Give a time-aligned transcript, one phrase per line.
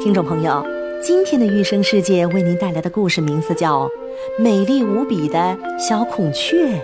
[0.00, 0.64] 听众朋友，
[1.02, 3.86] 今天的育生世界为您带来的故事名字叫
[4.38, 6.76] 《美丽无比的小孔雀》。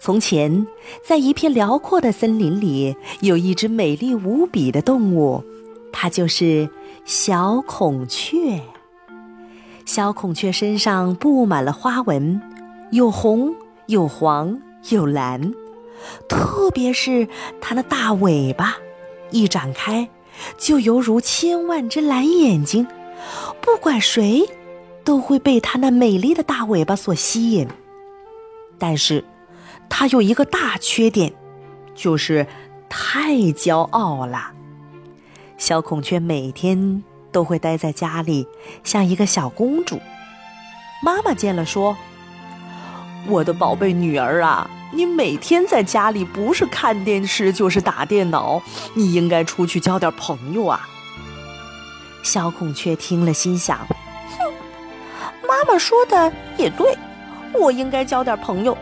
[0.00, 0.66] 从前，
[1.00, 5.44] 在一片辽阔的森林里，有一只美丽无比的动物，
[5.92, 6.68] 它就是
[7.04, 8.60] 小孔雀。
[9.86, 12.42] 小孔雀身上布满了花纹，
[12.90, 13.54] 有红，
[13.86, 14.60] 有黄，
[14.90, 15.54] 有蓝，
[16.28, 17.28] 特别是
[17.60, 18.76] 它那大尾巴，
[19.30, 20.08] 一展开。
[20.56, 22.86] 就犹如千万只蓝眼睛，
[23.60, 24.48] 不管谁，
[25.04, 27.68] 都会被它那美丽的大尾巴所吸引。
[28.78, 29.24] 但是，
[29.88, 31.32] 它有一个大缺点，
[31.94, 32.46] 就是
[32.88, 34.52] 太骄傲了。
[35.56, 38.46] 小孔雀每天都会待在家里，
[38.84, 39.98] 像一个小公主。
[41.02, 41.96] 妈妈见了说
[43.26, 48.62] ：“我的宝贝女儿啊！”你每天在家里不是看电视就是打电脑，
[48.94, 50.88] 你应该出去交点朋友啊！
[52.22, 53.78] 小孔雀听了，心想
[54.38, 54.52] ：“哼，
[55.46, 56.96] 妈妈说的也对，
[57.52, 58.76] 我应该交点朋友。”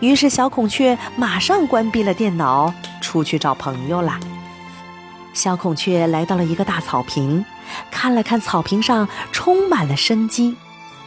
[0.00, 4.20] 于是，小孔雀马上关闭了电脑，出去找朋友啦。
[5.32, 7.44] 小孔雀来到了一个大草坪，
[7.90, 10.56] 看了看草坪上充满了生机，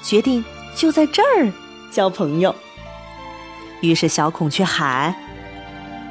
[0.01, 0.43] 决定
[0.75, 1.51] 就在这儿
[1.91, 2.55] 交朋友。
[3.81, 5.15] 于是，小孔雀喊：“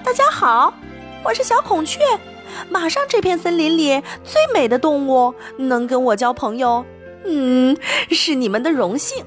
[0.02, 0.72] 大家好，
[1.22, 2.00] 我是小孔雀。
[2.70, 6.82] 马上，这片森林里最美的动物能跟我交朋友，
[7.26, 7.76] 嗯，
[8.10, 9.22] 是你们的荣幸。”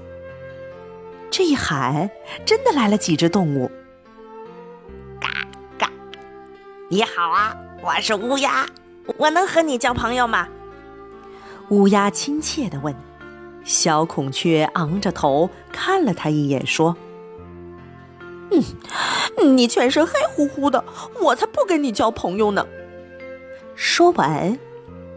[1.29, 2.09] 这一喊，
[2.43, 3.69] 真的来了几只动物。
[5.19, 5.29] 嘎
[5.77, 5.91] 嘎，
[6.89, 8.65] 你好啊，我是乌鸦，
[9.17, 10.47] 我能和你交朋友吗？
[11.69, 12.93] 乌鸦亲切的问。
[13.63, 16.97] 小孔雀昂着头看了他一眼，说。
[19.43, 20.83] 你全身黑乎乎的，
[21.21, 22.65] 我才不跟你交朋友呢。
[23.75, 24.57] 说完，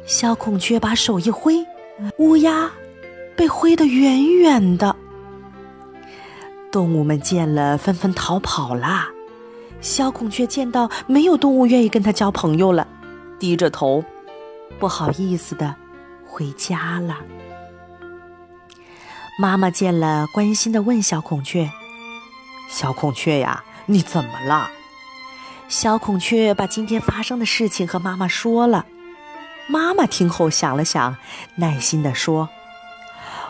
[0.07, 1.67] 小孔雀把手一挥，
[2.19, 2.71] 乌鸦
[3.37, 4.97] 被挥得远远的。
[6.71, 9.09] 动物们见了，纷纷逃跑啦。
[9.81, 12.89] 小孔雀见到没有动物愿意跟它交朋友了，
[13.39, 14.03] 低着头，
[14.79, 15.75] 不好意思的
[16.25, 17.19] 回家了。
[19.39, 21.71] 妈妈见了，关心的问小孔雀。
[22.75, 24.69] 小孔雀呀，你怎么了？
[25.69, 28.85] 小孔雀把今天发生的事情和妈妈说了。
[29.69, 31.17] 妈妈听后想了想，
[31.55, 32.49] 耐心地说：“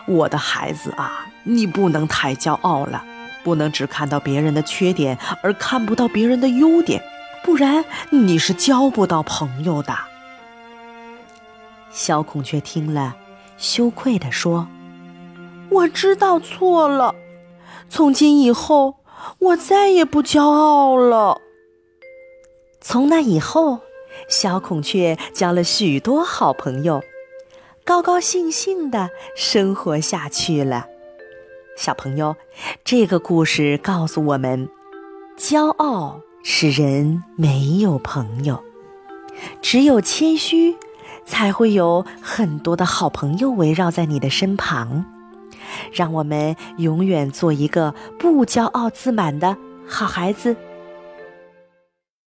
[0.05, 3.03] 我的孩子啊，你不能太骄傲了，
[3.43, 7.01] 不能只看到别人的缺点而看不到别人的优点，
[7.43, 9.97] 不然你是交不到朋友的。”
[11.89, 13.15] 小孔雀听了，
[13.57, 14.67] 羞愧地说
[15.71, 17.15] ：“我知道错了，
[17.89, 18.97] 从今以后。”
[19.39, 21.41] 我再也不骄傲了。
[22.81, 23.79] 从那以后，
[24.29, 27.01] 小孔雀交了许多好朋友，
[27.83, 30.87] 高高兴兴的生活下去了。
[31.77, 32.35] 小朋友，
[32.83, 34.69] 这个故事告诉我们：
[35.37, 38.63] 骄傲使人没有朋友，
[39.61, 40.77] 只有谦虚，
[41.25, 45.05] 才会有很多的好朋友围绕在你的身旁。
[45.91, 49.55] 让我们永远做一个不骄傲自满的
[49.87, 50.55] 好孩子。